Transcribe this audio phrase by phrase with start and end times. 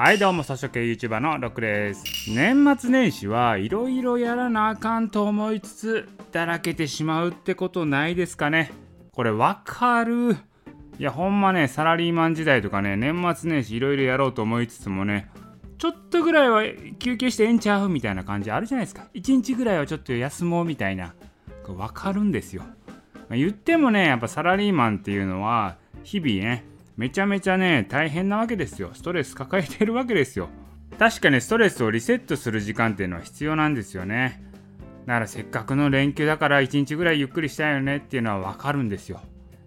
[0.00, 2.30] はいどうも草食系 YouTuber のロックです。
[2.30, 8.70] 年末年始はいろいろやらなあかんと思いつつだらけてしまうってことないですかね。
[9.10, 10.34] これわかる？
[10.34, 10.36] い
[11.00, 15.32] やほんまねサラリーマン時代とかね年末年始いろいろやろうと思いつつもね
[15.78, 16.62] ちょっとぐらいは
[17.00, 17.88] 休憩してええんちゃう？
[17.88, 19.08] みたいな感じあるじゃないですか。
[19.14, 21.12] 一日ぐらいはちょっと休もうみたいな。
[21.76, 22.62] わかるんですよ、
[23.28, 26.64] ま、言ってもねやっぱサラリーマンっていうのは日々ね
[26.98, 28.90] めちゃめちゃね大変なわけですよ。
[28.92, 30.48] ストレス抱えてるわけですよ。
[30.98, 34.42] 確かにストレスをリセットする時間っていうのは必要なんですよね。
[35.06, 39.20] だからせっかくの連休だから一日ぐらいゆっくりしたいよねっていうのはわかるんですよ。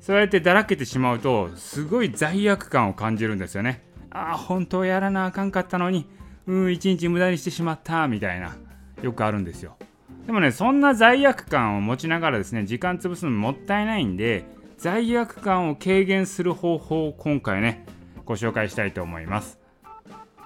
[0.00, 3.82] そうやってだらけてしまうとすごい罪悪感を感じるんですよね。
[4.10, 6.08] ああ本当やらなあかんかったのに。
[6.46, 8.56] うん一日無駄にしてしまったみたいな。
[9.02, 9.76] よくあるんですよ。
[10.24, 14.46] でもねそんな罪悪感を持ちながらですね時間潰すのもったいないんで
[14.78, 17.84] 罪悪感を軽減する方法を今回ね
[18.24, 19.58] ご紹介したいと思います。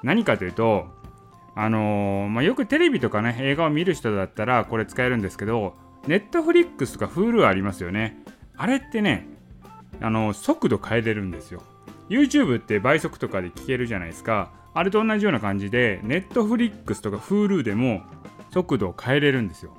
[0.03, 0.87] 何かというと
[1.55, 5.75] あのー、まあ、よくテレビとかね映画を見る人だったらこれ使えるんですけど
[6.07, 8.19] ネットフリックスとか Hulu ありますよね。
[8.57, 9.29] あれってね
[10.01, 11.63] あの速度変えれるんですよ。
[12.09, 14.51] YouTube って倍速とかで聞けるじゃないですか。
[14.75, 18.03] あれと同じような感じで Netflix とか Hulu でも
[18.51, 19.77] 速度を変えれるんですよ。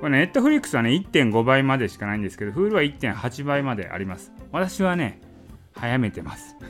[0.00, 4.32] これ、ネットフリックスはね、1.5倍までしかないんですけど、フールは1.8倍まであります。
[4.52, 5.20] 私はね、
[5.74, 6.56] 早めてます。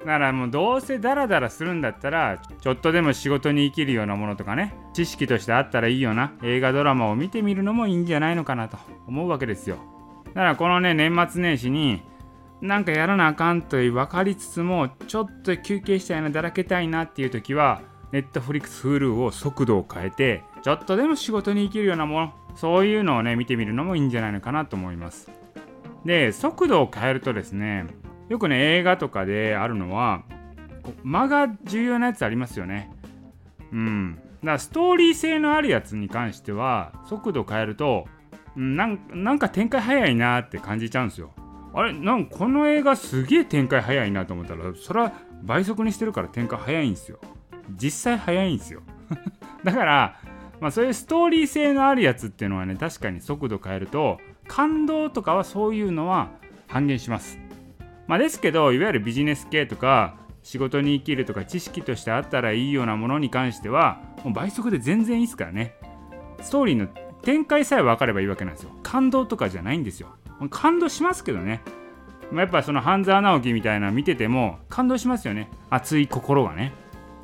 [0.00, 9.76] だからもうどうせダラダラするんだったら、ちょっとでも仕事に生きるようなものとかね、知識としてあったらいいような映画ドラマを見てみるのもいいんじゃないのかなと思うわけですよ。
[10.28, 12.02] だからこのね、年末年始に、
[12.62, 17.82] なんかやらなあかんと分かりつつも、ちょっと休憩したいな、だらけたいなっていう時は、
[18.12, 25.30] Netflix、Hulu を速度を変えて、ちょっとでも仕事に生きるようなもの、そういうのをね、見てみるのもいいんじゃないのかなと思います。
[26.04, 27.86] で、速度を変えるとですね、
[28.28, 30.22] よくね、映画とかであるのは、
[31.02, 32.90] 間が重要なやつありますよね。
[33.72, 34.16] うん。
[34.16, 38.06] だからストーリー性のあるやつに関しては、速度を変えると、
[38.56, 41.32] なんなんか展開早いなって感じちゃうんですよ。
[41.72, 47.18] あれなんかこの映画すげえ展開早いなと思ったら、それは倍速にしてるから展開早いんですよ。
[47.80, 48.82] 実際早いんですよ。
[49.62, 50.16] だから、
[50.60, 56.28] まあ、そういうストーリー性のあるやつっていうのはね確かに速度変えると感動とかはそういうのは
[56.68, 57.38] 半減します。
[58.06, 65.74] まあ、ですけどいわゆるビジネス系とか仕事に生きるとか知識としてあったらいいようなものに関してはもう倍速で全然いいですからね。
[66.40, 66.88] ストーリーの
[67.22, 68.70] 展開さえ分かればいいわけなんですよ。
[68.82, 70.08] 感動とかじゃないんですよ。
[70.50, 71.60] 感動しますけどね。
[72.32, 75.50] まあ、やっぱその半沢直樹みたいな見てても感動しますよね。
[75.68, 76.72] 熱い心がね。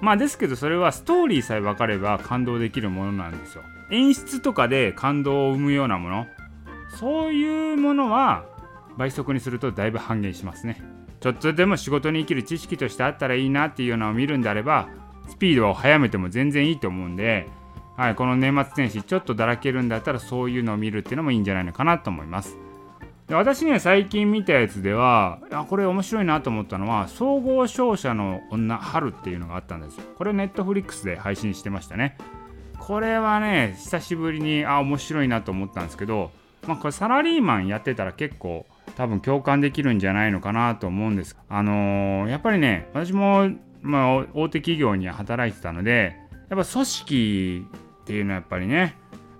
[0.00, 3.62] まあですけどそれはストーリーさえ分かれば感動できるものなんですよ。
[3.90, 6.26] 演出とかで感動を生むようなもの
[6.98, 8.44] そういうものは
[8.96, 10.82] 倍速にするとだいぶ半減しますね。
[11.20, 14.88] ちょっとでも仕事に生きる知識としてあったらいいなっていうようなのを見るんであれば
[15.28, 17.48] スピードを速めても全然いいと思うんで、
[17.96, 22.56] はい、この年末年始ちょっとだらけるんだったらそういうのを見るっていうのもいいんじゃないのかなと思います。
[23.28, 30.04] で私ね最近見たやつではあこれ面白いなと思ったのは総合商社の女春っていうのがあったんですよ。
[30.16, 32.16] これネットフリックスで配信してましたね。
[32.78, 36.30] これはね久しぶりにあ面白いなと思ったんですけど
[36.68, 41.36] まあこれサラリーマンやってたら結構多分共感できるんじゃないのかなと思うんです。
[41.48, 43.50] あのー、やっぱりね私も、
[43.82, 46.16] まあ、大手企業には働いてたので
[46.48, 47.66] やっぱ組織
[48.02, 48.94] っていうのはやっぱりね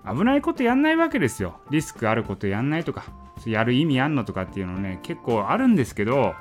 [0.05, 1.61] 危ないことやんないわけですよ。
[1.71, 3.26] リスクあることやんないとか。
[3.45, 6.33] やる意味あんのとかっていうのね結構あるんですけど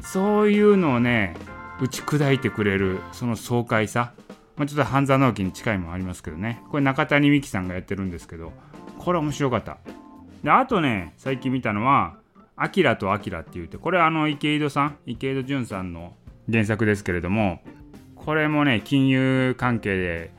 [0.00, 1.36] そういうのをね
[1.80, 4.12] 打ち砕いてくれるその爽快さ、
[4.56, 6.62] まあ、ちょっと半沢直樹に近いもありますけどね。
[6.70, 8.52] これ中谷美紀さんがやってるんですけど
[8.98, 9.78] これ面白かった。
[10.42, 12.16] であとね最近見たのは
[12.56, 16.14] 「アキラとアキラ」って言ってこれあの池井戸さん池井戸潤さんの
[16.50, 17.62] 原作ですけれども
[18.16, 20.32] これもね金融関係で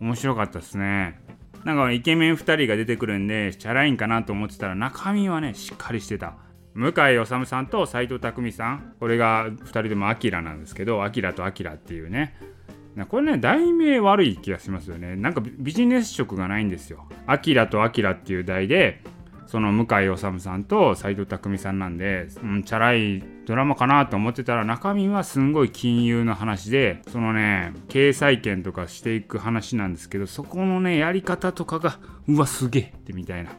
[0.00, 1.20] 面白かったですね。
[1.64, 6.34] なんかイケメン2人が出てくるんで、チャラいんかなと思ってたら、中身はね、しっかりしてた。
[6.74, 6.92] 向井
[7.24, 12.36] 治さんと斎藤工さん、これが2人でもアキラなんですけど、アキラとアキラっていうね。
[13.08, 15.16] これね、題名悪い気がしますよね。
[15.16, 17.08] なんかビジネス色がないんですよ。
[17.26, 19.02] アキラとアキラっていう題で、
[19.50, 31.98] その向井治さんと斎藤工さんなんで、うん、チャラいドラマかなと思ってたら中身はすんごい金融の話でそのね経済圏とかしていく話なんですけどそこのねやり方とかが
[32.28, 33.50] うわすげえってみたいな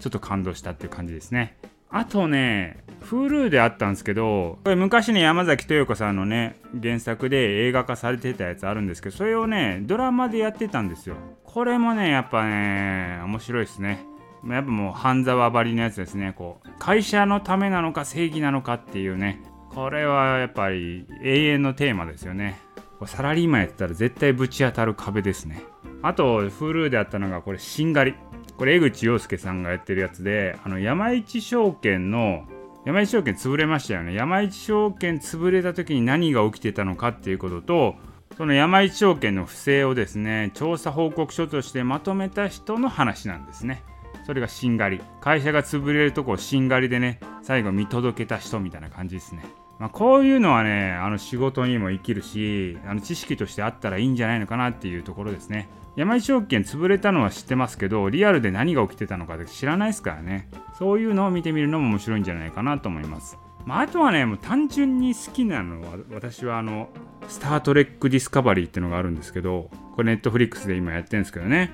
[0.00, 1.58] ちょっと感動したっていう感じですね。
[1.90, 11.16] あとね Hulu であったんですけどこれ昔ね山崎豊子さんのね原作で映画化されてたやつあるんですけどそれをねドラマでやってたんですよ。
[11.44, 14.13] これもねやっぱね面白いですね。
[14.46, 16.34] やっぱもう半沢張りのやつですね。
[16.36, 19.42] こう会社のためなのか正義なのかっていうね。
[19.74, 22.60] これはやっぱり永遠のテーマですよね。
[23.06, 25.62] サラリーマンやったら絶対ぶち当たる壁ですね。
[26.02, 28.14] あと Hulu であったのがこれしんがり。
[28.56, 32.44] これ江口洋介さんがやってるやつであの山一証券の
[32.84, 34.14] 山一証券潰れましたよね。
[34.14, 37.94] 山一証券潰れた時に何が起きてたのかっていうことと
[38.36, 43.82] その山一証券の不正をですね調査報告書としてまとめた人の話なんですね。
[44.24, 45.00] それがしんがり。
[45.20, 49.44] 会社が潰れるとこをしんがりでね最後見届けた人みたいな感じですね。
[49.78, 55.68] まあ、こういうのはねあの仕事にも生きるしあの知識としてあったらいいんじゃないのかなっていうところですね。
[55.96, 60.48] 山一証券潰れたのは知ってますけどリアルで何が起きてたのか知らないですからね。
[60.78, 63.38] そういうのを見てみるのも面白いんじゃないかなと思います。
[63.66, 66.88] まあ、あとはねもう単純に好きなのは私はあの
[67.28, 71.72] 「スター・トレック・ディスカバリー」っていうのがあるんですけどこれ Netflix で今やってるんですけどね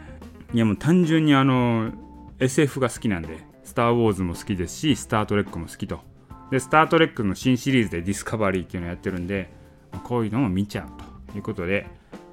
[0.55, 1.91] いやもう単純にあの
[2.41, 6.01] SF が好きなんで「スター・ウォーズ」も好きですし「スター・トレック」も好きと。
[6.51, 9.51] で「スター・トレック」の新シリーズで「ディスカバリー」っていうのをやってるんで
[10.05, 11.87] こういうのも見ちゃうということで。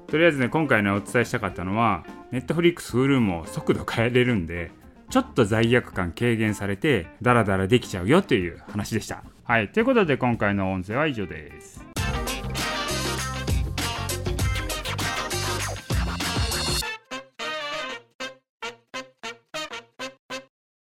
[0.06, 4.70] とりあえずね今回ねお伝えしたかったのは Netflix Hulu も速度変えれるんで
[5.10, 9.22] ちょっと罪悪感軽減されてダラダラできちゃうよという話でした。
[9.44, 9.68] はい。
[9.68, 11.87] ということで今回の音声は以上です。